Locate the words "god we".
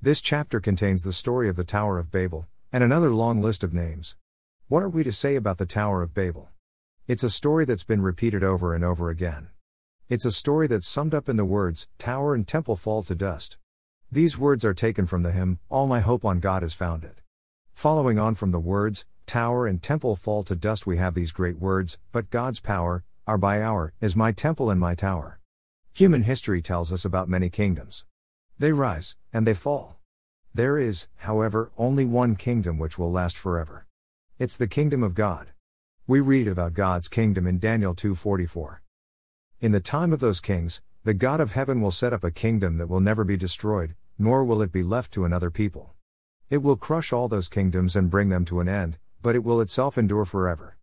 35.14-36.18